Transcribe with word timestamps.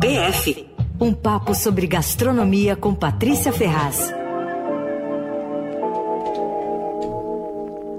PF 0.00 0.72
um 1.00 1.12
papo 1.12 1.54
sobre 1.54 1.86
gastronomia 1.86 2.76
com 2.76 2.94
Patrícia 2.94 3.52
Ferraz. 3.52 4.12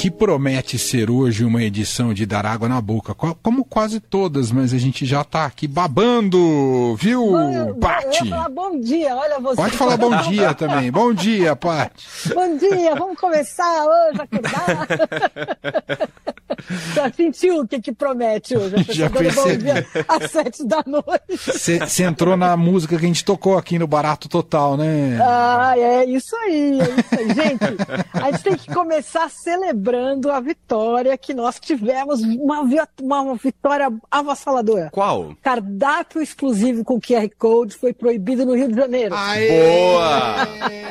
que 0.03 0.11
promete 0.11 0.77
ser 0.77 1.09
hoje 1.09 1.45
uma 1.45 1.63
edição 1.63 2.13
de 2.13 2.25
Dar 2.25 2.45
Água 2.45 2.67
na 2.67 2.81
Boca, 2.81 3.15
como 3.15 3.63
quase 3.63 4.01
todas, 4.01 4.51
mas 4.51 4.73
a 4.73 4.77
gente 4.77 5.05
já 5.05 5.21
está 5.21 5.45
aqui 5.45 5.65
babando, 5.65 6.93
viu, 6.97 7.31
Pati? 7.79 8.29
bom 8.51 8.81
dia, 8.81 9.15
olha 9.15 9.39
você. 9.39 9.55
Pode 9.55 9.77
falar 9.77 9.95
bom 9.95 10.13
dia 10.23 10.53
também. 10.53 10.91
Bom 10.91 11.13
dia, 11.13 11.55
Pati. 11.55 12.33
Bom 12.35 12.57
dia, 12.57 12.93
vamos 12.95 13.17
começar 13.17 13.85
hoje, 13.85 14.21
acordar. 14.23 14.87
Já 17.03 17.11
sentiu 17.11 17.59
o 17.59 17.67
que, 17.67 17.81
que 17.81 17.91
promete 17.91 18.55
hoje? 18.55 18.75
Já 18.89 19.09
percebi. 19.09 19.69
Às 20.07 20.31
sete 20.31 20.65
da 20.65 20.83
noite. 20.85 21.37
Você 21.37 22.03
entrou 22.03 22.37
na 22.37 22.55
música 22.55 22.97
que 22.97 23.03
a 23.03 23.07
gente 23.07 23.25
tocou 23.25 23.57
aqui 23.57 23.77
no 23.77 23.87
Barato 23.87 24.29
Total, 24.29 24.77
né? 24.77 25.19
Ah, 25.21 25.73
é 25.77 26.05
isso 26.05 26.35
aí, 26.37 26.79
é 26.79 26.83
isso 26.83 27.15
aí. 27.19 27.27
Gente, 27.33 27.63
a 28.13 28.31
gente 28.31 28.43
tem 28.43 28.55
que 28.55 28.73
começar 28.73 29.29
celebrando 29.29 30.31
a 30.31 30.39
vitória 30.39 31.17
que 31.17 31.33
nós 31.33 31.59
tivemos, 31.59 32.21
uma, 32.21 32.61
uma 33.01 33.35
vitória 33.35 33.91
avassaladora. 34.09 34.89
Qual? 34.91 35.35
Cardápio 35.41 36.21
exclusivo 36.21 36.83
com 36.83 37.01
QR 37.01 37.29
Code 37.37 37.75
foi 37.75 37.93
proibido 37.93 38.45
no 38.45 38.55
Rio 38.55 38.69
de 38.69 38.75
Janeiro. 38.75 39.13
Aê! 39.15 39.49
Boa! 39.49 40.47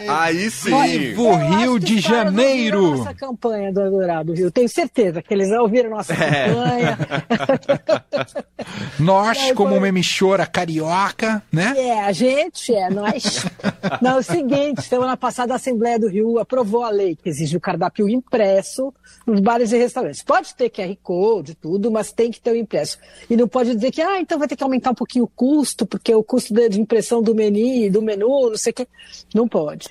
Aí 0.08 0.50
sim! 0.50 1.14
O 1.16 1.34
Rio 1.36 1.78
de 1.78 2.00
Janeiro! 2.00 2.94
Essa 2.94 3.14
campanha 3.14 3.72
do 3.72 3.80
Eldorado, 3.80 4.34
viu? 4.34 4.50
Tenho 4.50 4.68
certeza 4.68 5.22
que 5.22 5.32
eles 5.32 5.50
ouviram 5.52 5.90
nossa 5.90 6.01
é. 6.10 6.48
campanha. 6.48 6.98
nós, 8.98 9.52
como 9.52 9.74
uma 9.74 9.88
emissora 9.88 10.46
carioca, 10.46 11.42
né? 11.52 11.74
É, 11.76 12.00
a 12.00 12.12
gente, 12.12 12.74
é, 12.74 12.90
nós. 12.90 13.44
Não, 14.00 14.12
é 14.12 14.16
o 14.16 14.22
seguinte, 14.22 14.82
semana 14.82 15.16
passada 15.16 15.52
a 15.52 15.56
Assembleia 15.56 15.98
do 15.98 16.08
Rio 16.08 16.38
aprovou 16.38 16.82
a 16.82 16.90
lei 16.90 17.16
que 17.16 17.28
exige 17.28 17.56
o 17.56 17.60
cardápio 17.60 18.08
impresso 18.08 18.92
nos 19.26 19.40
bares 19.40 19.72
e 19.72 19.78
restaurantes. 19.78 20.22
Pode 20.22 20.54
ter 20.54 20.70
QR 20.70 20.96
Code, 21.02 21.54
tudo, 21.54 21.90
mas 21.90 22.12
tem 22.12 22.30
que 22.30 22.40
ter 22.40 22.52
o 22.52 22.56
impresso. 22.56 22.98
E 23.28 23.36
não 23.36 23.48
pode 23.48 23.74
dizer 23.74 23.90
que, 23.90 24.00
ah, 24.00 24.20
então 24.20 24.38
vai 24.38 24.48
ter 24.48 24.56
que 24.56 24.64
aumentar 24.64 24.90
um 24.90 24.94
pouquinho 24.94 25.24
o 25.24 25.28
custo, 25.28 25.86
porque 25.86 26.14
o 26.14 26.22
custo 26.22 26.54
de 26.54 26.80
impressão 26.80 27.22
do 27.22 27.34
menu, 27.34 27.90
do 27.90 28.02
menu, 28.02 28.50
não 28.50 28.56
sei 28.56 28.70
o 28.70 28.74
quê. 28.74 28.88
Não 29.34 29.48
pode. 29.48 29.88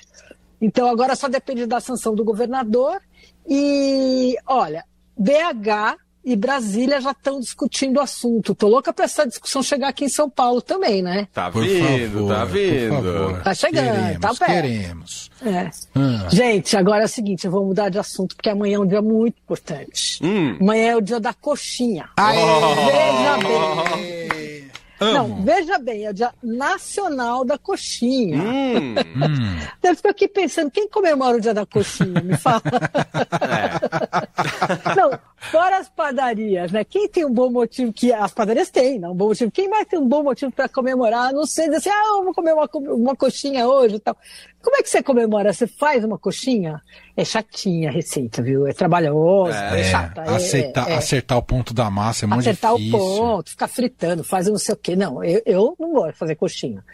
Então 0.60 0.88
agora 0.88 1.16
só 1.16 1.28
depende 1.28 1.66
da 1.66 1.80
sanção 1.80 2.14
do 2.14 2.24
governador. 2.24 3.00
E, 3.48 4.36
olha, 4.46 4.84
BH 5.16 5.98
e 6.24 6.36
Brasília 6.36 7.00
já 7.00 7.10
estão 7.10 7.40
discutindo 7.40 7.96
o 7.96 8.00
assunto. 8.00 8.54
Tô 8.54 8.68
louca 8.68 8.92
para 8.92 9.06
essa 9.06 9.26
discussão 9.26 9.62
chegar 9.62 9.88
aqui 9.88 10.04
em 10.04 10.08
São 10.08 10.30
Paulo 10.30 10.62
também, 10.62 11.02
né? 11.02 11.26
Tá 11.32 11.50
por 11.50 11.64
vindo, 11.64 12.12
favor, 12.12 12.34
tá 12.34 12.44
vindo. 12.44 13.42
Tá 13.42 13.54
chegando, 13.54 13.84
queremos, 13.84 14.20
tá 14.20 14.34
perto. 14.34 14.52
Queremos. 14.52 15.30
É. 15.44 15.70
Ah. 15.94 16.28
Gente, 16.30 16.76
agora 16.76 17.02
é 17.02 17.06
o 17.06 17.08
seguinte, 17.08 17.44
eu 17.44 17.50
vou 17.50 17.66
mudar 17.66 17.88
de 17.88 17.98
assunto 17.98 18.36
porque 18.36 18.48
amanhã 18.48 18.76
é 18.76 18.78
um 18.78 18.86
dia 18.86 19.02
muito 19.02 19.36
importante. 19.42 20.20
Hum. 20.22 20.56
Amanhã 20.60 20.92
é 20.92 20.96
o 20.96 21.00
dia 21.00 21.18
da 21.18 21.34
coxinha. 21.34 22.08
Aê! 22.16 22.36
Veja 22.36 23.36
bem. 23.38 24.11
Amo. 25.02 25.28
Não, 25.28 25.44
veja 25.44 25.78
bem, 25.78 26.04
é 26.04 26.10
o 26.10 26.14
Dia 26.14 26.32
Nacional 26.42 27.44
da 27.44 27.58
Coxinha. 27.58 28.40
Hum. 28.40 28.94
Eu 29.82 29.96
fico 29.96 30.08
aqui 30.08 30.28
pensando, 30.28 30.70
quem 30.70 30.88
comemora 30.88 31.36
o 31.36 31.40
Dia 31.40 31.52
da 31.52 31.66
Coxinha? 31.66 32.20
Me 32.20 32.36
fala. 32.36 32.62
É. 33.42 34.94
Não, 34.94 35.10
fora 35.50 35.78
as 35.78 35.88
padarias, 35.88 36.70
né? 36.70 36.84
Quem 36.84 37.08
tem 37.08 37.24
um 37.24 37.32
bom 37.32 37.50
motivo, 37.50 37.92
que 37.92 38.12
as 38.12 38.32
padarias 38.32 38.70
têm, 38.70 38.98
não, 38.98 39.12
um 39.12 39.14
bom 39.14 39.28
motivo. 39.28 39.50
Quem 39.50 39.68
mais 39.68 39.86
tem 39.88 39.98
um 39.98 40.06
bom 40.06 40.22
motivo 40.22 40.52
para 40.52 40.68
comemorar? 40.68 41.32
Não 41.32 41.44
sei, 41.44 41.64
dizer 41.64 41.78
assim, 41.78 41.90
ah, 41.90 42.16
eu 42.18 42.24
vou 42.24 42.32
comer 42.32 42.52
uma, 42.52 42.68
uma 42.72 43.16
coxinha 43.16 43.66
hoje 43.66 43.96
e 43.96 43.98
tal. 43.98 44.16
Como 44.62 44.76
é 44.76 44.82
que 44.82 44.88
você 44.88 45.02
comemora? 45.02 45.52
Você 45.52 45.66
faz 45.66 46.04
uma 46.04 46.16
coxinha? 46.16 46.80
É 47.16 47.24
chatinha 47.24 47.88
a 47.88 47.92
receita, 47.92 48.40
viu? 48.40 48.66
É 48.68 48.72
trabalhosa, 48.72 49.58
é, 49.74 49.80
é 49.80 49.84
chata. 49.84 50.22
É, 50.22 50.28
aceitar, 50.28 50.88
é, 50.88 50.94
acertar 50.94 51.38
o 51.38 51.42
ponto 51.42 51.74
da 51.74 51.90
massa 51.90 52.24
é 52.24 52.28
muito 52.28 52.40
acertar 52.40 52.76
difícil. 52.76 52.96
Acertar 52.96 53.18
o 53.18 53.28
ponto, 53.28 53.50
ficar 53.50 53.68
fritando, 53.68 54.24
faz 54.24 54.46
não 54.46 54.58
sei 54.58 54.74
o 54.74 54.78
quê. 54.78 54.94
Não, 54.94 55.24
eu, 55.24 55.42
eu 55.44 55.76
não 55.78 55.92
gosto 55.92 56.12
de 56.12 56.18
fazer 56.18 56.36
coxinha. 56.36 56.84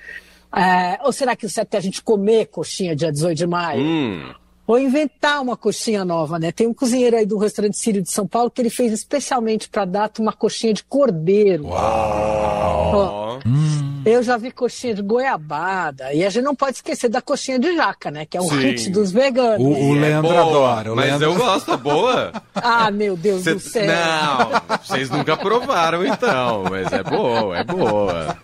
É, 0.56 0.98
ou 1.04 1.12
será 1.12 1.36
que 1.36 1.44
o 1.44 1.50
certo 1.50 1.74
é 1.74 1.76
a 1.76 1.80
gente 1.80 2.02
comer 2.02 2.46
coxinha 2.46 2.96
dia 2.96 3.12
18 3.12 3.36
de 3.36 3.46
maio? 3.46 3.82
Hum. 3.82 4.34
Ou 4.68 4.78
inventar 4.78 5.40
uma 5.40 5.56
coxinha 5.56 6.04
nova, 6.04 6.38
né? 6.38 6.52
Tem 6.52 6.66
um 6.66 6.74
cozinheiro 6.74 7.16
aí 7.16 7.24
do 7.24 7.38
restaurante 7.38 7.78
Sírio 7.78 8.02
de 8.02 8.12
São 8.12 8.26
Paulo 8.26 8.50
que 8.50 8.60
ele 8.60 8.68
fez 8.68 8.92
especialmente 8.92 9.66
para 9.66 9.86
data 9.86 10.20
uma 10.20 10.30
coxinha 10.30 10.74
de 10.74 10.84
cordeiro. 10.84 11.68
Uau! 11.68 12.92
Ó, 12.94 13.38
hum. 13.46 14.02
Eu 14.04 14.22
já 14.22 14.36
vi 14.36 14.50
coxinha 14.50 14.94
de 14.94 15.00
goiabada. 15.00 16.12
E 16.12 16.22
a 16.22 16.28
gente 16.28 16.44
não 16.44 16.54
pode 16.54 16.76
esquecer 16.76 17.08
da 17.08 17.22
coxinha 17.22 17.58
de 17.58 17.74
jaca, 17.74 18.10
né? 18.10 18.26
Que 18.26 18.36
é 18.36 18.42
um 18.42 18.48
Sim. 18.48 18.58
hit 18.58 18.90
dos 18.90 19.10
veganos. 19.10 19.66
O, 19.66 19.70
o 19.70 19.92
Leandro 19.94 20.32
é 20.32 20.36
adora. 20.36 20.92
O 20.92 20.96
mas 20.96 21.06
Leandro... 21.06 21.30
eu 21.30 21.34
gosto, 21.34 21.72
é 21.72 21.76
boa. 21.78 22.32
ah, 22.54 22.90
meu 22.90 23.16
Deus 23.16 23.44
Cê... 23.44 23.54
do 23.54 23.60
céu. 23.60 23.86
Não, 23.86 24.78
vocês 24.82 25.08
nunca 25.08 25.34
provaram 25.34 26.04
então. 26.04 26.64
Mas 26.70 26.92
é 26.92 27.02
boa, 27.02 27.56
é 27.56 27.64
boa. 27.64 28.36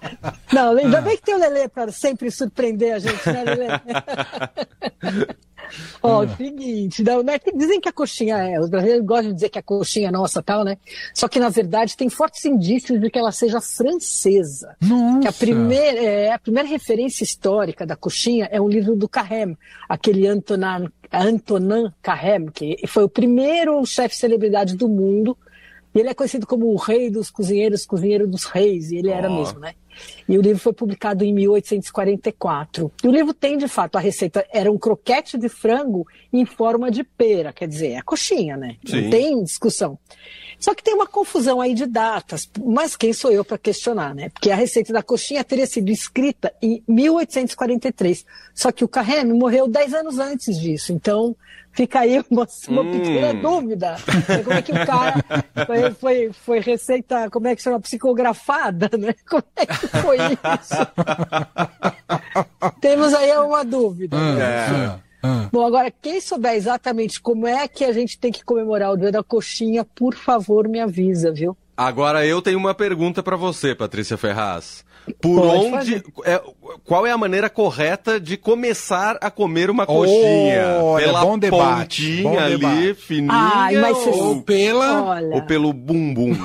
Não, 0.50 0.74
ainda 0.74 0.98
ah. 0.98 1.02
bem 1.02 1.18
que 1.18 1.22
tem 1.22 1.34
o 1.34 1.38
Lelê 1.38 1.68
para 1.68 1.92
sempre 1.92 2.30
surpreender 2.30 2.94
a 2.94 2.98
gente, 2.98 3.28
né, 3.28 3.44
Lelê? 3.44 3.68
Ó, 6.06 6.22
oh, 6.22 6.36
seguinte, 6.36 7.02
não, 7.02 7.22
né, 7.22 7.40
dizem 7.54 7.80
que 7.80 7.88
a 7.88 7.92
coxinha 7.92 8.36
é, 8.36 8.60
os 8.60 8.68
brasileiros 8.68 9.06
gostam 9.06 9.28
de 9.28 9.36
dizer 9.36 9.48
que 9.48 9.58
a 9.58 9.62
coxinha 9.62 10.08
é 10.08 10.10
nossa 10.10 10.42
tal, 10.42 10.62
né? 10.62 10.76
Só 11.14 11.26
que 11.26 11.40
na 11.40 11.48
verdade 11.48 11.96
tem 11.96 12.10
fortes 12.10 12.44
indícios 12.44 13.00
de 13.00 13.08
que 13.08 13.18
ela 13.18 13.32
seja 13.32 13.58
francesa. 13.58 14.76
Nossa. 14.82 15.20
Que 15.20 15.28
a 15.28 15.32
primeira, 15.32 15.98
é, 15.98 16.30
a 16.30 16.38
primeira 16.38 16.68
referência 16.68 17.24
histórica 17.24 17.86
da 17.86 17.96
coxinha 17.96 18.46
é 18.52 18.60
um 18.60 18.68
livro 18.68 18.94
do 18.94 19.08
Carême, 19.08 19.56
aquele 19.88 20.26
Antonin, 20.26 20.90
Antonin 21.10 21.90
Carême, 22.02 22.50
que 22.50 22.76
foi 22.86 23.04
o 23.04 23.08
primeiro 23.08 23.82
chefe 23.86 24.14
celebridade 24.14 24.76
do 24.76 24.90
mundo. 24.90 25.34
E 25.94 26.00
ele 26.00 26.08
é 26.08 26.14
conhecido 26.14 26.46
como 26.46 26.66
o 26.66 26.76
rei 26.76 27.08
dos 27.10 27.30
cozinheiros, 27.30 27.86
cozinheiro 27.86 28.26
dos 28.26 28.44
reis, 28.44 28.90
e 28.90 28.96
ele 28.96 29.08
oh. 29.08 29.14
era 29.14 29.30
mesmo, 29.30 29.60
né? 29.60 29.74
E 30.28 30.36
o 30.36 30.42
livro 30.42 30.58
foi 30.58 30.72
publicado 30.72 31.24
em 31.24 31.32
1844. 31.32 32.90
E 33.02 33.08
o 33.08 33.12
livro 33.12 33.32
tem, 33.32 33.56
de 33.56 33.68
fato, 33.68 33.96
a 33.96 34.00
receita 34.00 34.44
era 34.52 34.70
um 34.70 34.78
croquete 34.78 35.38
de 35.38 35.48
frango 35.48 36.06
em 36.32 36.44
forma 36.44 36.90
de 36.90 37.04
pera, 37.04 37.52
quer 37.52 37.68
dizer, 37.68 37.92
é 37.92 38.02
coxinha, 38.02 38.56
né? 38.56 38.76
Sim. 38.84 39.02
Não 39.02 39.10
tem 39.10 39.42
discussão. 39.44 39.98
Só 40.64 40.74
que 40.74 40.82
tem 40.82 40.94
uma 40.94 41.06
confusão 41.06 41.60
aí 41.60 41.74
de 41.74 41.84
datas, 41.84 42.48
mas 42.58 42.96
quem 42.96 43.12
sou 43.12 43.30
eu 43.30 43.44
para 43.44 43.58
questionar, 43.58 44.14
né? 44.14 44.30
Porque 44.30 44.50
a 44.50 44.56
receita 44.56 44.94
da 44.94 45.02
coxinha 45.02 45.44
teria 45.44 45.66
sido 45.66 45.90
escrita 45.90 46.54
em 46.62 46.82
1843, 46.88 48.24
só 48.54 48.72
que 48.72 48.82
o 48.82 48.88
Carreme 48.88 49.34
morreu 49.34 49.68
10 49.68 49.92
anos 49.92 50.18
antes 50.18 50.58
disso, 50.58 50.90
então 50.90 51.36
fica 51.70 52.00
aí 52.00 52.24
uma, 52.30 52.48
uma 52.68 52.80
hum. 52.80 52.92
pequena 52.92 53.34
dúvida. 53.34 53.96
Como 54.42 54.56
é 54.56 54.62
que 54.62 54.72
o 54.72 54.86
cara 54.86 55.22
foi, 55.66 55.90
foi, 55.90 56.32
foi, 56.32 56.60
receita, 56.60 57.28
como 57.28 57.46
é 57.46 57.54
que 57.54 57.60
chama? 57.60 57.78
Psicografada, 57.78 58.88
né? 58.96 59.14
Como 59.28 59.44
é 59.56 59.66
que 59.66 59.86
foi 59.86 60.16
isso? 60.16 60.78
Temos 62.80 63.12
aí 63.12 63.36
uma 63.36 63.62
dúvida. 63.66 64.16
Né? 64.16 64.40
É. 64.40 65.03
Ah. 65.26 65.48
Bom, 65.50 65.64
agora, 65.64 65.90
quem 65.90 66.20
souber 66.20 66.52
exatamente 66.52 67.18
como 67.18 67.46
é 67.46 67.66
que 67.66 67.82
a 67.82 67.92
gente 67.92 68.18
tem 68.18 68.30
que 68.30 68.44
comemorar 68.44 68.92
o 68.92 68.96
dia 68.96 69.10
da 69.10 69.22
coxinha, 69.22 69.82
por 69.82 70.14
favor, 70.14 70.68
me 70.68 70.78
avisa, 70.78 71.32
viu? 71.32 71.56
Agora 71.74 72.26
eu 72.26 72.42
tenho 72.42 72.58
uma 72.58 72.74
pergunta 72.74 73.22
para 73.22 73.34
você, 73.34 73.74
Patrícia 73.74 74.18
Ferraz. 74.18 74.84
Por 75.22 75.40
Pode 75.40 75.94
onde. 75.94 76.04
É, 76.26 76.42
qual 76.84 77.06
é 77.06 77.10
a 77.10 77.16
maneira 77.16 77.48
correta 77.48 78.20
de 78.20 78.36
começar 78.36 79.16
a 79.22 79.30
comer 79.30 79.70
uma 79.70 79.86
coxinha? 79.86 80.80
Oh, 80.82 80.96
pela 80.96 81.24
bom 81.24 81.38
debate, 81.38 82.02
pontinha 82.02 82.22
bom 82.22 82.38
ali, 82.38 82.58
debate. 82.58 82.94
fininha? 82.94 83.32
Ai, 83.32 83.76
mas 83.76 84.06
ou, 84.06 84.42
pela, 84.42 85.02
Olha, 85.02 85.34
ou 85.34 85.42
pelo 85.42 85.72
bumbum? 85.72 86.32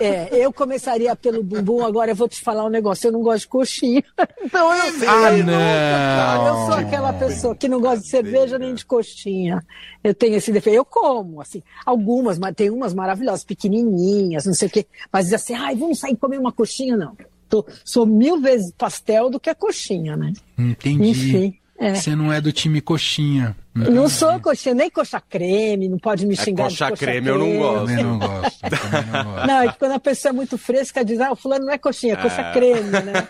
É, 0.00 0.28
eu 0.32 0.52
começaria 0.52 1.14
pelo 1.14 1.42
bumbum, 1.42 1.84
agora 1.84 2.10
eu 2.10 2.16
vou 2.16 2.28
te 2.28 2.40
falar 2.40 2.64
um 2.64 2.68
negócio, 2.68 3.06
eu 3.06 3.12
não 3.12 3.22
gosto 3.22 3.42
de 3.42 3.48
coxinha. 3.48 4.02
Então 4.44 4.74
eu, 4.74 4.82
ah, 5.08 5.32
eu, 5.32 5.44
não. 5.44 6.46
eu 6.46 6.66
sou 6.66 6.74
aquela 6.74 7.12
pessoa 7.12 7.54
que 7.54 7.66
não 7.68 7.80
gosta 7.80 8.00
de 8.00 8.08
cerveja 8.08 8.58
nem 8.58 8.74
de 8.74 8.84
coxinha. 8.84 9.64
Eu 10.02 10.14
tenho 10.14 10.36
esse 10.36 10.52
defeito. 10.52 10.76
Eu 10.76 10.84
como, 10.84 11.40
assim, 11.40 11.62
algumas, 11.86 12.38
mas 12.38 12.54
tem 12.54 12.70
umas 12.70 12.92
maravilhosas, 12.92 13.44
pequenininhas, 13.44 14.44
não 14.44 14.54
sei 14.54 14.68
o 14.68 14.70
quê. 14.70 14.86
Mas 15.12 15.32
assim, 15.32 15.54
ai, 15.54 15.74
vamos 15.74 15.98
sair 15.98 16.16
comer 16.16 16.38
uma 16.38 16.52
coxinha, 16.52 16.96
não. 16.96 17.16
Tô, 17.54 17.64
sou 17.84 18.04
mil 18.04 18.40
vezes 18.40 18.72
pastel 18.76 19.30
do 19.30 19.38
que 19.38 19.48
a 19.48 19.54
coxinha, 19.54 20.16
né? 20.16 20.32
Entendi. 20.58 21.08
Enfim. 21.08 21.58
É. 21.78 21.94
Você 21.94 22.16
não 22.16 22.32
é 22.32 22.40
do 22.40 22.50
time 22.50 22.80
coxinha. 22.80 23.54
Não 23.72 24.08
sou 24.08 24.40
coxinha, 24.40 24.74
nem 24.74 24.90
coxa 24.90 25.20
creme, 25.20 25.88
não 25.88 25.98
pode 25.98 26.26
me 26.26 26.34
é, 26.34 26.36
xingar 26.36 26.64
é, 26.64 26.66
coxa 26.66 26.84
de 26.84 26.90
coxa 26.90 27.04
creme. 27.04 27.26
creme. 27.26 27.28
eu 27.28 27.38
não 27.38 27.58
gosto. 27.58 27.86
Também 27.86 28.04
não 28.04 28.18
gosto. 28.18 28.60
Também 28.90 29.12
não, 29.12 29.24
gosto. 29.24 29.46
não, 29.46 29.60
é 29.62 29.68
que 29.72 29.78
quando 29.78 29.92
a 29.92 30.00
pessoa 30.00 30.30
é 30.30 30.32
muito 30.32 30.58
fresca, 30.58 31.04
diz, 31.04 31.20
ah, 31.20 31.30
o 31.32 31.36
fulano 31.36 31.66
não 31.66 31.72
é 31.72 31.78
coxinha, 31.78 32.14
é 32.14 32.16
coxa 32.16 32.40
é. 32.40 32.52
creme, 32.52 32.90
né? 32.90 33.28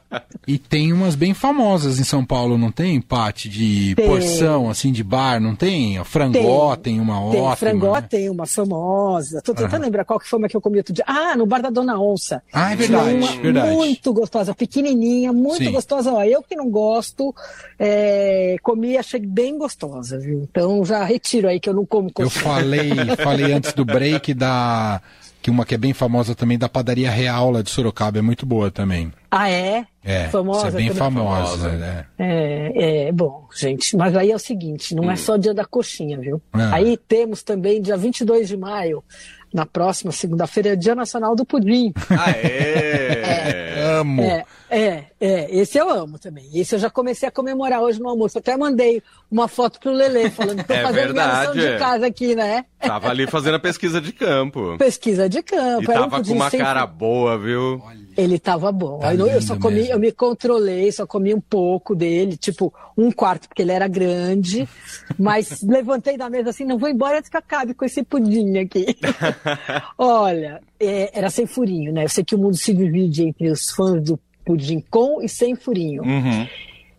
E 0.46 0.58
tem 0.58 0.92
umas 0.92 1.14
bem 1.14 1.34
famosas 1.34 1.98
em 2.00 2.04
São 2.04 2.24
Paulo, 2.24 2.56
não 2.56 2.72
tem? 2.72 2.94
Empate 2.96 3.48
de 3.48 3.94
tem. 3.94 4.06
porção, 4.06 4.70
assim, 4.70 4.90
de 4.90 5.04
bar, 5.04 5.40
não 5.40 5.54
tem? 5.54 5.98
A 5.98 6.04
frangó 6.04 6.74
tem, 6.74 6.94
tem 6.94 7.00
uma 7.00 7.14
tem, 7.30 7.40
ótima. 7.40 7.56
Frangó 7.56 7.94
né? 7.94 8.06
tem 8.08 8.30
uma 8.30 8.46
famosa. 8.46 9.42
Tô 9.42 9.52
tentando 9.52 9.82
lembrar 9.82 10.04
qual 10.04 10.18
que 10.18 10.26
foi 10.26 10.38
uma 10.38 10.48
que 10.48 10.56
eu 10.56 10.60
comi 10.60 10.78
outro 10.78 10.94
dia. 10.94 11.04
Ah, 11.06 11.36
no 11.36 11.44
bar 11.44 11.60
da 11.60 11.68
Dona 11.68 12.00
Onça. 12.00 12.42
Ah, 12.52 12.72
é 12.72 12.76
verdade, 12.76 13.14
uma 13.14 13.42
verdade. 13.42 13.74
Muito 13.74 14.12
gostosa, 14.14 14.54
pequenininha, 14.54 15.32
muito 15.32 15.64
Sim. 15.64 15.72
gostosa. 15.72 16.12
Ó, 16.12 16.22
eu 16.22 16.42
que 16.42 16.56
não 16.56 16.70
gosto, 16.70 17.34
é, 17.78 18.56
comi 18.62 18.96
achei 18.96 19.20
bem 19.20 19.58
gostosa, 19.58 20.18
viu? 20.18 20.48
Então 20.50 20.82
já 20.84 21.04
retiro 21.04 21.48
aí 21.48 21.60
que 21.60 21.68
eu 21.68 21.74
não 21.74 21.84
como 21.84 22.10
Eu 22.18 22.30
falei, 22.30 22.90
falei 23.22 23.52
antes 23.52 23.74
do 23.74 23.84
break 23.84 24.32
da 24.32 25.02
que 25.42 25.50
uma 25.50 25.64
que 25.64 25.74
é 25.74 25.78
bem 25.78 25.92
famosa 25.92 26.34
também 26.34 26.58
da 26.58 26.68
padaria 26.68 27.10
Real 27.10 27.50
lá 27.50 27.62
de 27.62 27.70
Sorocaba, 27.70 28.18
é 28.18 28.22
muito 28.22 28.44
boa 28.44 28.70
também. 28.70 29.12
Ah, 29.30 29.50
é? 29.50 29.86
É, 30.02 30.28
famosa, 30.28 30.68
é 30.68 30.70
bem 30.70 30.90
famosa. 30.90 31.58
famosa. 31.58 31.68
Né? 31.76 32.06
É, 32.18 33.08
é, 33.08 33.12
bom, 33.12 33.46
gente, 33.54 33.94
mas 33.94 34.16
aí 34.16 34.30
é 34.30 34.34
o 34.34 34.38
seguinte, 34.38 34.94
não 34.94 35.04
é 35.04 35.08
hum. 35.08 35.10
é 35.10 35.16
só 35.16 35.36
dia 35.36 35.52
da 35.52 35.66
coxinha, 35.66 36.18
viu? 36.18 36.40
Ah. 36.52 36.76
Aí 36.76 36.96
temos 36.96 37.42
também, 37.42 37.82
dia 37.82 37.96
22 37.96 38.48
de 38.48 38.56
maio, 38.56 39.04
na 39.52 39.66
próxima 39.66 40.12
segunda-feira, 40.12 40.70
é 40.70 40.76
Dia 40.76 40.94
Nacional 40.94 41.34
do 41.34 41.44
Pudim. 41.44 41.92
Ah, 42.10 42.30
é? 42.36 43.74
é 43.76 43.78
amo. 44.00 44.22
É, 44.22 44.44
é, 44.70 45.04
é, 45.20 45.56
esse 45.56 45.78
eu 45.78 45.88
amo 45.88 46.18
também. 46.18 46.48
Esse 46.54 46.74
eu 46.74 46.78
já 46.78 46.90
comecei 46.90 47.28
a 47.28 47.32
comemorar 47.32 47.80
hoje 47.80 48.00
no 48.00 48.08
almoço. 48.08 48.38
Até 48.38 48.56
mandei 48.56 49.02
uma 49.30 49.48
foto 49.48 49.80
pro 49.80 49.92
Lele 49.92 50.30
falando 50.30 50.58
que 50.58 50.64
tô 50.64 50.74
é 50.74 50.82
fazendo 50.82 51.14
verdade. 51.14 51.58
minha 51.58 51.72
de 51.72 51.78
casa 51.78 52.06
aqui, 52.06 52.34
né? 52.34 52.64
Tava 52.78 53.08
ali 53.08 53.26
fazendo 53.26 53.56
a 53.56 53.58
pesquisa 53.58 54.00
de 54.00 54.12
campo. 54.12 54.76
Pesquisa 54.78 55.28
de 55.28 55.42
campo. 55.42 55.82
E 55.82 55.86
tava 55.86 56.18
um 56.18 56.22
com 56.22 56.32
uma 56.32 56.50
cara 56.50 56.86
boa, 56.86 57.38
viu? 57.38 57.82
Ele 58.16 58.38
tava 58.38 58.70
bom. 58.72 58.98
Tá 58.98 59.14
eu, 59.14 59.26
eu 59.26 59.40
só 59.40 59.56
comi, 59.56 59.76
mesmo. 59.76 59.92
eu 59.92 59.98
me 59.98 60.12
controlei, 60.12 60.90
só 60.90 61.06
comi 61.06 61.32
um 61.32 61.40
pouco 61.40 61.94
dele, 61.94 62.36
tipo 62.36 62.72
um 62.96 63.12
quarto, 63.12 63.48
porque 63.48 63.62
ele 63.62 63.72
era 63.72 63.86
grande. 63.86 64.68
mas 65.18 65.62
levantei 65.62 66.16
da 66.16 66.28
mesa 66.28 66.50
assim, 66.50 66.64
não 66.64 66.78
vou 66.78 66.88
embora 66.88 67.18
antes 67.18 67.30
que 67.30 67.36
acabe 67.36 67.74
com 67.74 67.84
esse 67.84 68.02
pudim 68.02 68.58
aqui. 68.58 68.96
Olha, 69.96 70.60
é, 70.78 71.10
era 71.18 71.30
sem 71.30 71.46
furinho, 71.46 71.92
né? 71.92 72.04
Eu 72.04 72.08
sei 72.08 72.24
que 72.24 72.34
o 72.34 72.38
mundo 72.38 72.56
se 72.56 72.72
divide 72.72 73.24
entre 73.24 73.50
os 73.50 73.70
fãs 73.70 74.02
do 74.02 74.18
pudim 74.44 74.82
com 74.90 75.22
e 75.22 75.28
sem 75.28 75.54
furinho. 75.54 76.02
Uhum. 76.02 76.46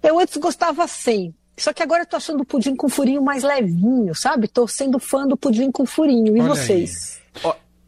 Eu 0.04 0.20
antes 0.20 0.38
gostava 0.38 0.88
sem. 0.88 1.34
Só 1.58 1.74
que 1.74 1.84
agora 1.84 2.04
eu 2.04 2.08
tô 2.08 2.16
achando 2.16 2.42
o 2.42 2.46
pudim 2.46 2.76
com 2.76 2.88
furinho 2.88 3.22
mais 3.22 3.44
levinho, 3.44 4.16
sabe? 4.16 4.48
Tô 4.48 4.68
sendo 4.68 4.98
fã 5.00 5.28
do 5.28 5.36
pudim 5.36 5.72
com 5.72 5.86
furinho. 5.86 6.38
E 6.38 6.40
Olha 6.40 6.50
vocês? 6.50 7.20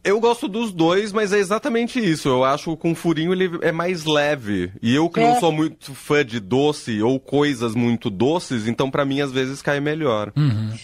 eu 0.04 0.20
gosto 0.20 0.48
dos 0.48 0.72
dois, 0.72 1.12
mas 1.12 1.32
é 1.32 1.38
exatamente 1.38 1.98
isso. 1.98 2.28
Eu 2.28 2.44
acho 2.44 2.76
que 2.76 2.82
com 2.82 2.94
furinho 2.94 3.32
ele 3.32 3.58
é 3.62 3.72
mais 3.72 4.04
leve. 4.04 4.72
E 4.82 4.94
eu 4.94 5.08
que 5.08 5.20
é. 5.20 5.28
não 5.28 5.40
sou 5.40 5.52
muito 5.52 5.94
fã 5.94 6.24
de 6.24 6.40
doce 6.40 7.00
ou 7.02 7.18
coisas 7.18 7.74
muito 7.74 8.10
doces, 8.10 8.66
então 8.66 8.90
para 8.90 9.04
mim 9.04 9.20
às 9.20 9.32
vezes 9.32 9.62
cai 9.62 9.80
melhor. 9.80 10.32
Uhum. 10.36 10.74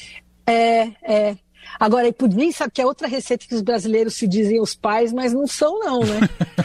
É, 0.46 0.88
é. 1.02 1.36
Agora, 1.78 2.08
e 2.08 2.12
pudim, 2.12 2.50
sabe 2.52 2.72
que 2.72 2.80
é 2.80 2.86
outra 2.86 3.08
receita 3.08 3.46
que 3.46 3.54
os 3.54 3.62
brasileiros 3.62 4.14
se 4.14 4.26
dizem 4.26 4.60
os 4.60 4.74
pais, 4.74 5.12
mas 5.12 5.32
não 5.32 5.46
são, 5.46 5.78
não, 5.80 6.00
né? 6.00 6.20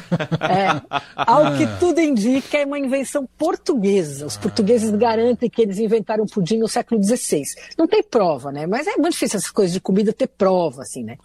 é, 0.50 0.82
ao 1.16 1.56
que 1.58 1.68
tudo 1.80 2.00
indica, 2.00 2.58
é 2.58 2.66
uma 2.66 2.80
invenção 2.80 3.28
portuguesa. 3.38 4.26
Os 4.26 4.38
portugueses 4.38 4.92
garantem 4.92 5.50
que 5.50 5.62
eles 5.62 5.80
inventaram 5.80 6.26
pudim 6.26 6.58
no 6.58 6.68
século 6.68 7.04
XVI. 7.04 7.44
Não 7.78 7.88
tem 7.88 8.04
prova, 8.04 8.52
né? 8.52 8.66
Mas 8.68 8.88
é 8.88 8.96
muito 8.98 9.14
difícil 9.14 9.38
essas 9.38 9.52
coisas 9.52 9.74
de 9.74 9.82
comida 9.82 10.14
ter 10.14 10.28
prova, 10.28 10.84
assim, 10.84 11.04
né? 11.04 11.18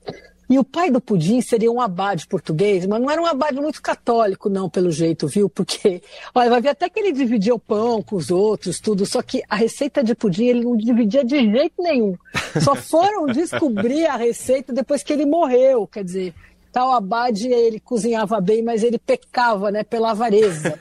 E 0.51 0.59
o 0.59 0.65
pai 0.65 0.91
do 0.91 0.99
pudim 0.99 1.43
seria 1.43 1.71
um 1.71 1.79
abade 1.79 2.27
português, 2.27 2.87
mas 2.87 3.01
não 3.03 3.11
era 3.11 3.21
um 3.21 3.27
abade 3.27 3.61
muito 3.61 3.83
católico, 3.83 4.49
não, 4.49 4.69
pelo 4.71 4.91
jeito, 4.91 5.29
viu? 5.29 5.49
Porque, 5.51 6.03
olha, 6.35 6.49
vai 6.49 6.61
ver 6.63 6.71
até 6.71 6.89
que 6.89 6.99
ele 6.99 7.13
dividia 7.13 7.55
o 7.55 7.59
pão 7.59 8.03
com 8.03 8.17
os 8.17 8.31
outros, 8.31 8.81
tudo, 8.81 9.05
só 9.05 9.21
que 9.21 9.43
a 9.47 9.57
receita 9.57 10.03
de 10.03 10.15
pudim 10.15 10.47
ele 10.47 10.65
não 10.65 10.75
dividia 10.75 11.23
de 11.23 11.39
jeito 11.39 11.83
nenhum. 11.83 12.17
Só 12.62 12.75
foram 12.75 13.27
descobrir 13.27 14.06
a 14.06 14.17
receita 14.17 14.73
depois 14.73 15.03
que 15.03 15.12
ele 15.12 15.27
morreu, 15.27 15.87
quer 15.87 16.05
dizer, 16.05 16.35
tal 16.73 16.93
abade 16.93 17.49
ele 17.49 17.81
cozinhava 17.81 18.41
bem, 18.41 18.62
mas 18.62 18.83
ele 18.83 18.99
pecava, 18.99 19.71
né, 19.71 19.83
pela 19.83 20.11
avareza, 20.12 20.79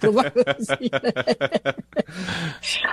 assim, 0.57 0.89
né? 0.91 2.05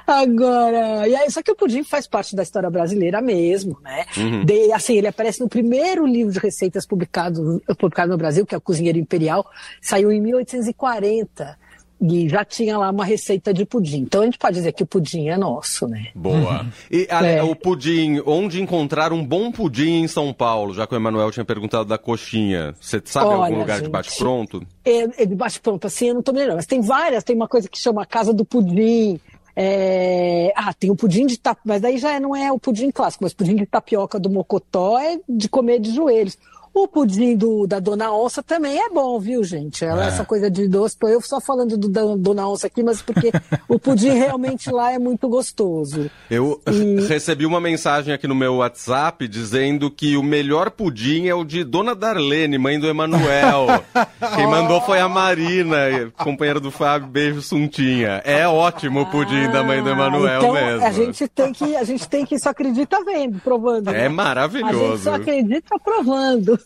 Agora, 0.07 1.09
e 1.09 1.15
aí, 1.15 1.31
só 1.31 1.43
que 1.43 1.51
o 1.51 1.57
pudim 1.57 1.85
faz 1.85 2.07
parte 2.07 2.35
da 2.35 2.43
história 2.43 2.71
brasileira 2.71 3.21
mesmo, 3.21 3.79
né? 3.83 4.07
Uhum. 4.17 4.45
De, 4.45 4.73
assim, 4.73 4.97
ele 4.97 5.09
aparece 5.09 5.41
no 5.41 5.49
primeiro 5.49 6.07
livro 6.07 6.33
de 6.33 6.39
receitas 6.39 6.87
publicado, 6.87 7.63
publicado 7.79 8.11
no 8.11 8.19
Brasil, 8.19 8.47
que 8.47 8.55
é 8.55 8.59
o 8.59 8.61
Cozinheiro 8.61 8.99
Imperial, 8.99 9.47
saiu 9.81 10.11
em 10.11 10.21
1840 10.21 11.64
e 12.01 12.29
já 12.29 12.45
tinha 12.45 12.77
lá 12.77 12.91
uma 12.91 13.05
receita 13.05 13.53
de 13.53 13.65
pudim. 13.65 14.03
Então 14.03 14.23
a 14.23 14.25
gente 14.25 14.39
pode 14.39 14.57
dizer 14.57 14.73
que 14.73 14.83
o 14.83 14.87
pudim 14.87 15.29
é 15.29 15.37
nosso, 15.37 15.87
né? 15.87 16.09
Boa. 16.15 16.63
Uhum. 16.63 16.71
E 16.91 17.07
a, 17.11 17.27
é. 17.27 17.43
o 17.43 17.55
pudim, 17.55 18.21
onde 18.27 18.61
encontrar 18.61 19.13
um 19.13 19.25
bom 19.25 19.51
pudim 19.51 20.03
em 20.03 20.09
São 20.09 20.33
Paulo? 20.33 20.75
Já 20.75 20.87
que 20.87 20.95
o 20.95 20.97
Emanuel 20.97 21.31
tinha 21.31 21.45
perguntado 21.45 21.85
da 21.87 21.99
coxinha. 21.99 22.75
Você 22.81 23.01
sabe 23.05 23.27
Olha, 23.27 23.45
algum 23.47 23.59
lugar 23.61 23.77
gente, 23.77 23.87
de 23.87 23.91
bate-pronto? 23.91 24.67
É, 24.85 25.23
é, 25.23 25.27
de 25.27 25.35
bate-pronto, 25.35 25.87
assim, 25.87 26.09
eu 26.09 26.15
não 26.15 26.23
tô 26.23 26.33
me 26.33 26.39
lembrando, 26.39 26.57
mas 26.57 26.67
tem 26.67 26.81
várias, 26.81 27.25
tem 27.25 27.35
uma 27.35 27.49
coisa 27.49 27.69
que 27.69 27.79
chama 27.79 28.05
Casa 28.05 28.33
do 28.33 28.45
Pudim. 28.45 29.21
É... 29.57 30.53
Ah, 30.57 30.75
tem 30.75 30.91
o 30.91 30.97
pudim 30.97 31.27
de 31.27 31.39
tapioca, 31.39 31.63
mas 31.65 31.81
daí 31.81 31.97
já 31.97 32.19
não 32.19 32.35
é 32.35 32.51
o 32.51 32.59
pudim 32.59 32.91
clássico, 32.91 33.23
mas 33.23 33.33
o 33.33 33.37
pudim 33.37 33.55
de 33.55 33.67
tapioca 33.67 34.19
do 34.19 34.29
Mocotó 34.29 34.99
é 34.99 35.21
de 35.29 35.49
comer 35.49 35.79
de 35.79 35.95
joelhos. 35.95 36.37
O 36.75 36.89
pudim 36.89 37.37
do, 37.37 37.69
da 37.69 37.79
Dona 37.79 38.13
Onça 38.13 38.43
também 38.43 38.77
é 38.77 38.89
bom, 38.89 39.21
viu, 39.21 39.45
gente? 39.45 39.85
Ela, 39.85 40.07
é. 40.07 40.09
Essa 40.09 40.25
coisa 40.25 40.51
de 40.51 40.67
doce, 40.67 40.99
tô 40.99 41.07
eu 41.07 41.21
só 41.21 41.41
falando 41.41 41.79
do 41.79 41.89
da 41.89 42.03
Dona 42.17 42.49
Onça 42.49 42.67
aqui, 42.67 42.83
mas 42.83 43.01
porque 43.01 43.31
o 43.69 43.79
pudim 43.79 44.11
realmente 44.11 44.69
lá 44.73 44.91
é 44.91 44.99
muito 44.99 45.29
gostoso. 45.29 46.11
Eu 46.29 46.61
e... 46.67 47.01
recebi 47.07 47.47
uma 47.47 47.61
mensagem 47.61 48.13
aqui 48.13 48.27
no 48.27 48.35
meu 48.35 48.57
WhatsApp 48.57 49.29
dizendo 49.29 49.89
que 49.89 50.17
o 50.17 50.23
melhor 50.23 50.69
pudim 50.69 51.29
é 51.29 51.35
o 51.35 51.45
de 51.45 51.63
Dona 51.63 51.95
Darlene, 51.95 52.59
mãe 52.59 52.81
do 52.81 52.89
Emanuel. 52.89 53.67
Quem 54.35 54.47
mandou 54.49 54.81
foi 54.81 54.99
a 54.99 55.09
Marina, 55.09 55.77
companheira 56.19 56.59
do 56.59 56.73
Fábio, 56.73 57.07
beijo 57.07 57.41
Suntinha. 57.41 58.21
É 58.25 58.49
ótimo 58.49 59.03
o 59.03 59.07
pudim 59.07 59.45
ah, 59.45 59.53
da 59.53 59.63
mãe 59.63 59.81
do 59.81 59.91
Emanuel 59.91 60.41
então, 60.41 60.53
mesmo. 60.53 60.87
A 60.87 60.91
gente 60.91 61.29
tem 61.29 61.53
que, 61.53 61.77
a 61.77 61.85
gente 61.85 62.09
tem 62.09 62.27
que 62.27 62.37
só 62.37 62.51
acredita 62.51 62.99
vendo, 63.05 63.39
provando. 63.39 63.91
É 63.91 63.93
né? 63.93 64.09
maravilhoso. 64.09 64.77
A 64.77 64.89
gente 64.89 65.03
só 65.03 65.15
acredita 65.15 65.79
provando. 65.79 66.64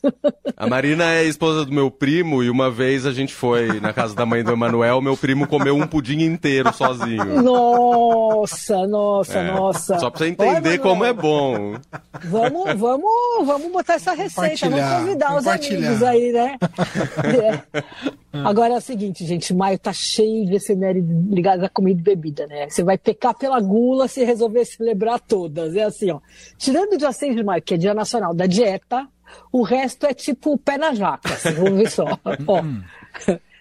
A 0.57 0.67
Marina 0.67 1.13
é 1.15 1.25
esposa 1.25 1.65
do 1.65 1.73
meu 1.73 1.91
primo 1.91 2.43
e 2.43 2.51
uma 2.51 2.71
vez 2.71 3.07
a 3.07 3.13
gente 3.13 3.35
foi 3.35 3.81
na 3.81 3.93
casa 3.93 4.15
da 4.15 4.27
mãe 4.27 4.43
do 4.43 4.53
Emanuel, 4.53 5.01
meu 5.01 5.17
primo 5.17 5.47
comeu 5.47 5.77
um 5.77 5.87
pudim 5.87 6.21
inteiro 6.21 6.73
sozinho. 6.73 7.43
Nossa, 7.43 8.87
nossa, 8.87 9.39
é. 9.39 9.53
nossa. 9.53 9.99
Só 9.99 10.11
pra 10.11 10.19
você 10.19 10.29
entender 10.29 10.71
Oi, 10.71 10.79
como 10.79 11.05
é 11.05 11.13
bom. 11.13 11.75
Vamos, 12.25 12.75
vamos, 12.75 13.47
vamos 13.47 13.73
botar 13.73 13.95
essa 13.95 14.13
receita, 14.15 14.69
vamos 14.69 15.01
convidar 15.01 15.37
os 15.37 15.47
amigos 15.47 16.03
aí, 16.03 16.33
né? 16.33 16.57
É. 16.63 17.83
Agora 18.45 18.75
é 18.75 18.77
o 18.77 18.81
seguinte, 18.81 19.25
gente, 19.25 19.55
maio 19.55 19.79
tá 19.79 19.93
cheio 19.93 20.47
de 20.47 20.57
efemérides 20.57 21.11
ligadas 21.31 21.65
à 21.65 21.69
comida 21.69 22.01
e 22.01 22.03
bebida, 22.03 22.47
né? 22.47 22.69
Você 22.69 22.83
vai 22.83 22.99
pecar 22.99 23.35
pela 23.35 23.59
gula 23.61 24.07
se 24.07 24.23
resolver 24.23 24.65
celebrar 24.65 25.19
todas. 25.21 25.75
É 25.75 25.85
assim, 25.85 26.11
ó. 26.11 26.21
Tirando 26.59 26.93
o 26.93 26.99
dia 26.99 27.11
6 27.11 27.37
de 27.37 27.43
maio, 27.43 27.63
que 27.63 27.75
é 27.75 27.77
dia 27.77 27.95
nacional 27.95 28.35
da 28.35 28.47
dieta, 28.47 29.09
o 29.53 29.63
resto 29.63 30.07
é 30.07 30.15
tipo 30.15 30.53
o 30.53 30.59
pé 30.59 30.79
na 30.79 30.95
jaca, 30.95 31.33
assim, 31.35 31.53
vamos 31.53 31.79
ver 31.79 31.91
só. 31.91 32.05
Ó, 32.47 32.63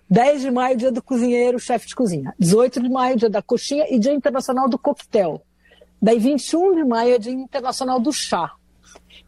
10 0.10 0.42
de 0.42 0.52
maio, 0.52 0.78
dia 0.78 0.92
do 0.92 1.02
cozinheiro, 1.02 1.60
chefe 1.60 1.88
de 1.88 1.96
cozinha. 1.96 2.34
18 2.40 2.82
de 2.82 2.90
maio, 2.90 3.18
dia 3.18 3.30
da 3.30 3.42
coxinha 3.42 3.86
e 3.90 4.00
dia 4.00 4.14
internacional 4.14 4.70
do 4.70 4.78
coquetel. 4.78 5.42
Daí 6.02 6.20
21 6.20 6.76
de 6.76 6.84
maio 6.84 7.16
é 7.16 7.20
dia 7.20 7.34
internacional 7.34 8.00
do 8.00 8.14
chá. 8.14 8.52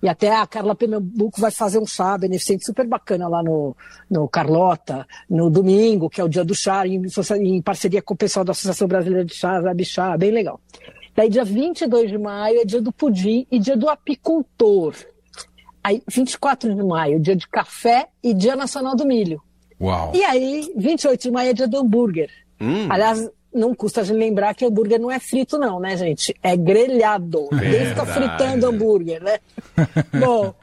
E 0.02 0.08
até 0.08 0.34
a 0.34 0.48
Carla 0.48 0.76
Pernambuco 0.76 1.42
vai 1.42 1.52
fazer 1.52 1.78
um 1.78 1.86
chá 1.86 2.18
beneficente 2.18 2.66
super 2.66 2.88
bacana 2.88 3.28
lá 3.28 3.44
no, 3.44 3.76
no 4.10 4.30
Carlota, 4.30 5.06
no 5.30 5.50
domingo, 5.50 6.10
que 6.10 6.22
é 6.22 6.24
o 6.24 6.30
dia 6.30 6.46
do 6.46 6.56
chá, 6.56 6.88
em, 6.88 7.02
em 7.46 7.62
parceria 7.62 8.02
com 8.02 8.14
o 8.14 8.18
pessoal 8.18 8.46
da 8.46 8.52
Associação 8.52 8.88
Brasileira 8.88 9.26
de 9.26 9.34
Chá, 9.34 9.60
Zabi 9.62 9.84
Chá, 9.84 10.16
bem 10.18 10.32
legal. 10.32 10.62
Daí 11.16 11.28
dia 11.28 11.44
22 11.44 12.12
de 12.12 12.18
maio 12.18 12.62
é 12.62 12.66
dia 12.66 12.82
do 12.82 12.94
pudim 12.94 13.46
e 13.52 13.60
dia 13.60 13.76
do 13.76 13.90
apicultor. 13.90 14.94
Aí, 15.84 16.04
24 16.08 16.74
de 16.74 16.84
maio, 16.84 17.20
dia 17.20 17.36
de 17.36 17.48
café 17.48 18.08
e 18.24 18.34
dia 18.34 18.56
nacional 18.56 18.96
do 18.96 19.06
milho. 19.06 19.42
Uau. 19.80 20.12
E 20.14 20.24
aí, 20.24 20.72
28 20.76 21.22
de 21.22 21.32
maio 21.32 21.50
é 21.52 21.54
dia 21.54 21.68
do 21.68 21.78
hambúrguer. 21.78 22.30
Hum. 22.60 22.88
Aliás, 22.90 23.30
não 23.54 23.74
custa 23.74 24.02
a 24.02 24.04
gente 24.04 24.18
lembrar 24.18 24.54
que 24.54 24.66
hambúrguer 24.66 25.00
não 25.00 25.10
é 25.10 25.20
frito, 25.20 25.58
não, 25.58 25.80
né, 25.80 25.96
gente? 25.96 26.36
É 26.44 26.56
grelhado. 26.56 27.48
Ninguém 27.52 27.86
fica 27.86 28.06
fritando 28.06 28.68
hambúrguer, 28.68 29.24
né? 29.24 29.40
Bom, 30.20 30.54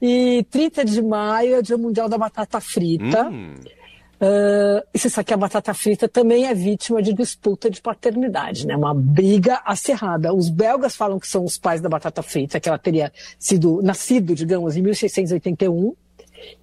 e 0.00 0.46
30 0.50 0.84
de 0.84 1.02
maio 1.02 1.56
é 1.56 1.58
o 1.58 1.62
Dia 1.62 1.78
Mundial 1.78 2.08
da 2.08 2.18
Batata 2.18 2.60
Frita. 2.60 3.28
Hum. 3.28 3.54
Uh, 4.18 4.80
e 4.94 4.98
você 4.98 5.10
sabe 5.10 5.26
que 5.26 5.34
a 5.34 5.36
batata 5.36 5.74
frita 5.74 6.08
também 6.08 6.46
é 6.46 6.54
vítima 6.54 7.02
de 7.02 7.12
disputa 7.12 7.68
de 7.68 7.82
paternidade, 7.82 8.66
né? 8.66 8.74
Uma 8.74 8.94
briga 8.94 9.60
acirrada. 9.64 10.32
Os 10.34 10.48
belgas 10.48 10.96
falam 10.96 11.18
que 11.18 11.28
são 11.28 11.44
os 11.44 11.58
pais 11.58 11.82
da 11.82 11.88
batata 11.88 12.22
frita, 12.22 12.58
que 12.58 12.68
ela 12.68 12.78
teria 12.78 13.12
sido 13.38 13.82
nascido, 13.82 14.34
digamos, 14.34 14.74
em 14.74 14.82
1681. 14.82 15.94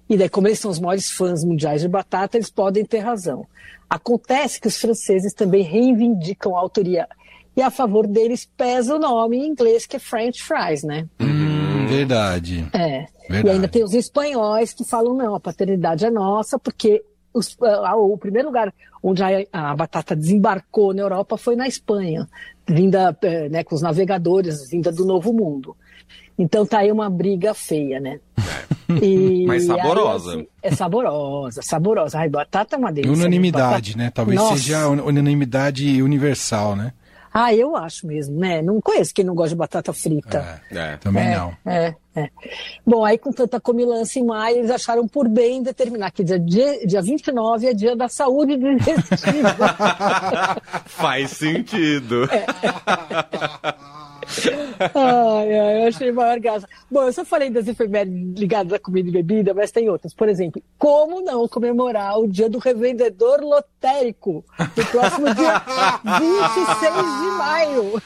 E 0.08 0.16
daí, 0.16 0.28
como 0.28 0.48
eles 0.48 0.58
são 0.58 0.70
os 0.70 0.80
maiores 0.80 1.10
fãs 1.10 1.44
mundiais 1.44 1.80
de 1.80 1.88
batata, 1.88 2.36
eles 2.36 2.50
podem 2.50 2.84
ter 2.84 2.98
razão. 2.98 3.46
Acontece 3.88 4.60
que 4.60 4.66
os 4.66 4.76
franceses 4.76 5.32
também 5.32 5.62
reivindicam 5.62 6.56
a 6.56 6.60
autoria. 6.60 7.08
E 7.56 7.62
a 7.62 7.70
favor 7.70 8.06
deles 8.08 8.48
pesa 8.56 8.96
o 8.96 8.98
nome 8.98 9.38
em 9.38 9.46
inglês, 9.46 9.86
que 9.86 9.94
é 9.94 9.98
French 10.00 10.42
fries, 10.42 10.82
né? 10.82 11.06
Hum, 11.20 11.86
verdade. 11.86 12.66
É. 12.72 13.06
Verdade. 13.28 13.46
E 13.46 13.50
ainda 13.50 13.68
tem 13.68 13.84
os 13.84 13.94
espanhóis 13.94 14.72
que 14.72 14.84
falam, 14.84 15.14
não, 15.14 15.36
a 15.36 15.40
paternidade 15.40 16.04
é 16.04 16.10
nossa, 16.10 16.58
porque 16.58 17.02
os, 17.34 17.56
ah, 17.60 17.96
o 17.96 18.16
primeiro 18.16 18.48
lugar 18.48 18.72
onde 19.02 19.22
a, 19.22 19.44
a, 19.52 19.76
batata 19.76 20.14
desembarcou 20.16 20.94
na 20.94 21.02
Europa 21.02 21.36
foi 21.36 21.56
na 21.56 21.66
Espanha, 21.66 22.26
vinda 22.66 23.14
eh, 23.22 23.48
né, 23.48 23.64
com 23.64 23.74
os 23.74 23.82
navegadores, 23.82 24.70
vinda 24.70 24.90
do 24.90 25.04
Novo 25.04 25.32
Mundo. 25.32 25.76
Então 26.38 26.64
tá 26.64 26.78
aí 26.78 26.90
uma 26.90 27.10
briga 27.10 27.52
feia, 27.52 28.00
né? 28.00 28.20
E, 29.02 29.46
Mas 29.46 29.64
saborosa. 29.64 30.32
Aí, 30.32 30.36
assim, 30.36 30.48
é 30.62 30.70
saborosa, 30.70 31.62
saborosa. 31.62 32.18
Ai, 32.18 32.28
batata 32.28 32.76
é 32.76 32.78
uma 32.78 32.92
delícia. 32.92 33.16
Unanimidade, 33.16 33.92
batata... 33.92 34.04
né? 34.04 34.10
Talvez 34.10 34.38
Nossa. 34.38 34.56
seja 34.58 34.88
unanimidade 34.88 36.02
universal, 36.02 36.76
né? 36.76 36.92
Ah, 37.36 37.52
eu 37.52 37.74
acho 37.74 38.06
mesmo, 38.06 38.38
né? 38.38 38.62
Não 38.62 38.80
conheço 38.80 39.12
quem 39.12 39.24
não 39.24 39.34
gosta 39.34 39.50
de 39.50 39.56
batata 39.56 39.92
frita. 39.92 40.62
É, 40.70 40.92
é. 40.92 40.96
também 40.98 41.26
é, 41.26 41.36
não. 41.36 41.56
É, 41.66 41.94
é. 42.14 42.30
Bom, 42.86 43.04
aí 43.04 43.18
com 43.18 43.32
tanta 43.32 43.60
comilança 43.60 44.20
em 44.20 44.24
maio, 44.24 44.58
eles 44.58 44.70
acharam 44.70 45.08
por 45.08 45.28
bem 45.28 45.60
determinar 45.60 46.12
que 46.12 46.22
dia, 46.22 46.38
dia, 46.38 46.86
dia 46.86 47.02
29 47.02 47.66
é 47.66 47.74
dia 47.74 47.96
da 47.96 48.08
saúde 48.08 48.56
digestiva. 48.56 49.56
Faz 50.86 51.32
sentido. 51.32 52.28
É. 52.30 52.46
ai, 54.94 55.58
ai, 55.58 55.82
eu 55.82 55.88
achei 55.88 56.12
maior 56.12 56.38
graça. 56.38 56.68
Bom, 56.90 57.02
eu 57.02 57.12
só 57.12 57.24
falei 57.24 57.50
das 57.50 57.66
efemérides 57.68 58.38
ligadas 58.38 58.72
à 58.72 58.78
comida 58.78 59.08
e 59.08 59.12
bebida, 59.12 59.54
mas 59.54 59.70
tem 59.70 59.88
outras. 59.88 60.14
Por 60.14 60.28
exemplo, 60.28 60.62
como 60.78 61.20
não 61.20 61.46
comemorar 61.48 62.18
o 62.18 62.28
dia 62.28 62.48
do 62.48 62.58
revendedor 62.58 63.40
lotérico, 63.40 64.44
no 64.58 64.86
próximo 64.86 65.34
dia 65.34 65.62
26 66.04 66.94
de 66.94 67.38
maio? 67.38 68.02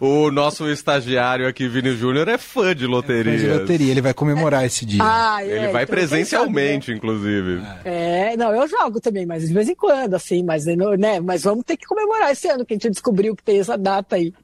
o 0.00 0.30
nosso 0.30 0.68
estagiário 0.68 1.46
aqui, 1.46 1.68
Vini 1.68 1.94
Júnior, 1.94 2.28
é 2.28 2.38
fã 2.38 2.74
de 2.74 2.86
loteria. 2.86 3.32
É 3.34 3.38
fã 3.38 3.44
de 3.44 3.60
loteria, 3.60 3.90
ele 3.90 4.00
vai 4.00 4.14
comemorar 4.14 4.64
esse 4.64 4.84
dia. 4.84 5.02
Ah, 5.02 5.38
é, 5.40 5.46
ele 5.46 5.68
vai 5.68 5.84
então, 5.84 5.94
presencialmente, 5.94 6.92
inclusive. 6.92 7.62
É, 7.84 8.36
não, 8.36 8.54
eu 8.54 8.68
jogo 8.68 9.00
também, 9.00 9.26
mas 9.26 9.46
de 9.46 9.54
vez 9.54 9.68
em 9.68 9.74
quando, 9.74 10.14
assim, 10.14 10.42
mas, 10.42 10.64
né, 10.66 11.20
mas 11.20 11.44
vamos 11.44 11.64
ter 11.64 11.76
que 11.76 11.86
comemorar 11.86 12.30
esse 12.30 12.48
ano, 12.48 12.64
que 12.64 12.74
a 12.74 12.76
gente 12.76 12.90
descobriu 12.90 13.34
que 13.34 13.42
tem 13.42 13.58
essa 13.60 13.76
data 13.76 14.18
aí. 14.20 14.34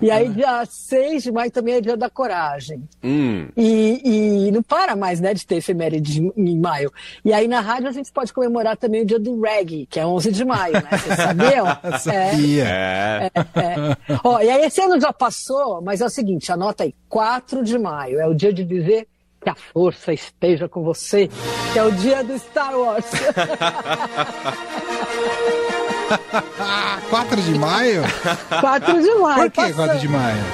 E 0.00 0.10
aí, 0.10 0.28
dia 0.30 0.64
6 0.64 1.22
de 1.22 1.32
maio 1.32 1.50
também 1.50 1.74
é 1.74 1.80
dia 1.80 1.96
da 1.96 2.08
coragem. 2.08 2.88
Hum. 3.02 3.48
E, 3.56 4.48
e, 4.48 4.50
não 4.50 4.62
para 4.62 4.96
mais, 4.96 5.20
né, 5.20 5.34
de 5.34 5.46
ter 5.46 5.56
efeméride 5.56 6.32
em 6.36 6.58
maio. 6.58 6.92
E 7.24 7.32
aí, 7.32 7.46
na 7.46 7.60
rádio, 7.60 7.88
a 7.88 7.92
gente 7.92 8.10
pode 8.12 8.32
comemorar 8.32 8.76
também 8.76 9.02
o 9.02 9.06
dia 9.06 9.18
do 9.18 9.40
reggae, 9.40 9.86
que 9.86 10.00
é 10.00 10.06
11 10.06 10.32
de 10.32 10.44
maio, 10.44 10.74
né? 10.74 10.88
Vocês 10.90 11.16
sabiam? 11.16 11.66
Sabia. 12.00 12.64
É. 12.64 13.30
É, 13.34 13.60
é. 13.60 13.96
Ó, 14.24 14.40
e 14.40 14.48
aí, 14.48 14.64
esse 14.64 14.80
ano 14.80 15.00
já 15.00 15.12
passou, 15.12 15.82
mas 15.82 16.00
é 16.00 16.06
o 16.06 16.10
seguinte, 16.10 16.50
anota 16.50 16.84
aí, 16.84 16.94
4 17.08 17.62
de 17.62 17.78
maio, 17.78 18.18
é 18.18 18.26
o 18.26 18.34
dia 18.34 18.52
de 18.52 18.64
dizer 18.64 19.06
que 19.42 19.48
a 19.48 19.54
força 19.54 20.12
esteja 20.12 20.68
com 20.68 20.82
você, 20.82 21.28
que 21.72 21.78
é 21.78 21.84
o 21.84 21.92
dia 21.92 22.22
do 22.22 22.38
Star 22.38 22.78
Wars. 22.78 23.06
4 27.10 27.42
de 27.42 27.58
maio? 27.58 28.02
4 28.60 29.02
de 29.02 29.14
maio. 29.14 29.42
Por 29.42 29.50
que 29.50 29.72
4 29.72 29.98
de 29.98 30.08
maio? 30.08 30.44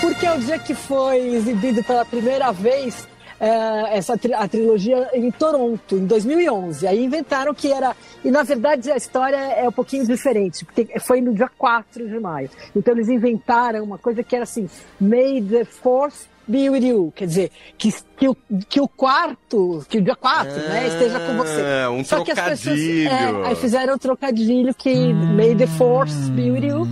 Porque 0.00 0.26
é 0.26 0.34
o 0.34 0.38
dia 0.38 0.58
que 0.58 0.74
foi 0.74 1.18
exibido 1.34 1.82
pela 1.82 2.04
primeira 2.04 2.52
vez 2.52 3.06
é, 3.38 3.98
essa 3.98 4.14
a 4.14 4.48
trilogia 4.48 5.10
em 5.12 5.30
Toronto, 5.30 5.96
em 5.96 6.06
2011. 6.06 6.86
Aí 6.86 7.04
inventaram 7.04 7.54
que 7.54 7.70
era. 7.72 7.94
E 8.24 8.30
na 8.30 8.42
verdade 8.42 8.90
a 8.90 8.96
história 8.96 9.36
é 9.36 9.68
um 9.68 9.72
pouquinho 9.72 10.06
diferente, 10.06 10.64
porque 10.64 10.98
foi 11.00 11.20
no 11.20 11.34
dia 11.34 11.50
4 11.56 12.08
de 12.08 12.18
maio. 12.18 12.50
Então 12.74 12.94
eles 12.94 13.08
inventaram 13.08 13.84
uma 13.84 13.98
coisa 13.98 14.22
que 14.22 14.34
era 14.34 14.44
assim: 14.44 14.68
May 15.00 15.42
the 15.42 15.64
Force 15.64 16.28
be 16.46 16.70
with 16.70 16.86
you. 16.86 17.12
Quer 17.14 17.26
dizer, 17.26 17.50
que, 17.76 17.94
que, 18.16 18.28
o, 18.28 18.36
que 18.68 18.80
o 18.80 18.88
quarto, 18.88 19.84
que 19.88 19.98
o 19.98 20.02
dia 20.02 20.16
4, 20.16 20.50
é, 20.50 20.68
né, 20.68 20.86
esteja 20.88 21.20
com 21.20 21.36
você. 21.36 21.60
É, 21.60 21.88
um 21.88 22.04
Só 22.04 22.16
trocadilho. 22.16 22.46
Que 22.46 22.52
as 22.52 22.60
pessoas, 22.60 22.78
é, 22.78 23.48
aí 23.48 23.56
fizeram 23.56 23.94
um 23.94 23.98
trocadilho 23.98 24.74
que 24.74 24.90
hum, 24.90 25.36
May 25.36 25.54
the 25.54 25.66
Force 25.66 26.30
be 26.30 26.50
with 26.50 26.66
you. 26.66 26.86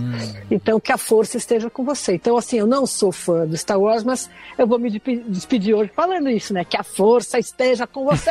Então, 0.49 0.79
que 0.79 0.91
a 0.91 0.97
força 0.97 1.37
esteja 1.37 1.69
com 1.69 1.83
você. 1.83 2.15
Então, 2.15 2.37
assim, 2.37 2.57
eu 2.57 2.67
não 2.67 2.85
sou 2.85 3.11
fã 3.11 3.47
do 3.47 3.57
Star 3.57 3.79
Wars, 3.79 4.03
mas 4.03 4.29
eu 4.57 4.67
vou 4.67 4.77
me 4.77 5.01
despedir 5.27 5.73
hoje 5.73 5.91
falando 5.95 6.29
isso, 6.29 6.53
né? 6.53 6.63
Que 6.63 6.77
a 6.77 6.83
força 6.83 7.39
esteja 7.39 7.87
com 7.87 8.05
você. 8.05 8.29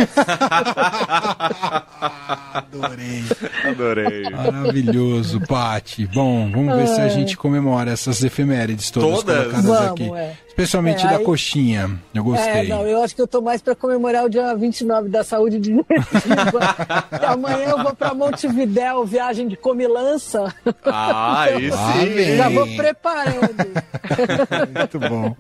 Adorei. 2.55 3.25
Adorei. 3.65 4.31
Maravilhoso, 4.31 5.41
Pati. 5.41 6.07
Bom, 6.07 6.51
vamos 6.51 6.77
ver 6.77 6.87
se 6.87 7.01
a 7.01 7.09
gente 7.09 7.37
comemora 7.37 7.91
essas 7.91 8.23
efemérides 8.23 8.91
todas, 8.91 9.25
todas? 9.25 9.37
colocadas 9.37 9.65
vamos, 9.65 9.91
aqui. 9.91 10.15
É. 10.15 10.44
Especialmente 10.55 11.05
é, 11.05 11.09
da 11.09 11.17
aí... 11.17 11.25
coxinha. 11.25 11.99
Eu 12.15 12.23
gostei. 12.23 12.49
É, 12.49 12.65
não, 12.69 12.87
eu 12.87 13.03
acho 13.03 13.15
que 13.15 13.21
eu 13.21 13.27
tô 13.27 13.43
mais 13.43 13.61
para 13.61 13.75
comemorar 13.75 14.25
o 14.25 14.31
dia 14.31 14.55
29 14.55 15.09
da 15.09 15.25
saúde 15.25 15.59
digestiva. 15.59 16.77
amanhã 17.27 17.71
eu 17.71 17.83
vou 17.83 17.93
para 17.93 18.15
Montevidéu, 18.15 19.05
viagem 19.05 19.49
de 19.49 19.57
comilança. 19.57 20.55
Ah, 20.85 21.47
isso 21.59 21.77
sim. 21.77 22.37
Já 22.37 22.49
vou 22.49 22.69
preparando. 22.77 23.67
Muito 24.79 25.01
bom. 25.01 25.37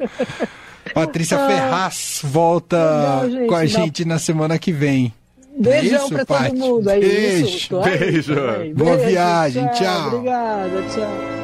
Patrícia 0.92 1.38
ah, 1.38 1.47
Ferraz 1.47 2.21
volta 2.25 2.76
legal, 2.76 3.30
gente, 3.30 3.49
com 3.49 3.54
a 3.54 3.66
gente 3.66 4.04
na 4.04 4.18
semana 4.18 4.59
que 4.59 4.73
vem. 4.73 5.14
Beijão 5.56 6.06
é 6.06 6.11
para 6.11 6.25
todo 6.26 6.56
mundo. 6.56 6.90
É 6.90 6.99
Beijo. 6.99 7.47
isso. 7.47 7.80
Beijo. 7.80 8.35
Beijo. 8.35 8.75
Boa 8.75 8.97
viagem. 8.97 9.64
Tchau. 9.68 9.75
tchau. 9.75 10.06
Obrigada. 10.09 10.83
Tchau. 10.92 11.43